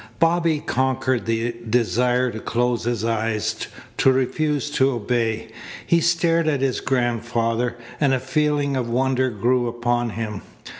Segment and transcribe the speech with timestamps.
[0.17, 3.67] Bobby conquered the desire to close his eyes,
[3.97, 5.49] to refuse to obey.
[5.85, 10.41] He stared at his grandfather, and a feeling of wonder grew upon him.